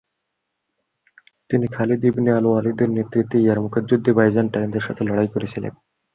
তিনি 1.49 1.65
Khalid 1.67 2.01
ibn 2.05 2.29
আল-ওয়ালিদের 2.31 2.89
নেতৃত্বে 2.89 3.37
ইয়ারমুকের 3.39 3.83
যুদ্ধে 3.85 4.11
বাইজেন্টাইনদের 4.13 4.85
সাথে 4.87 5.01
লড়াই 5.03 5.27
করেছিলেন। 5.27 5.73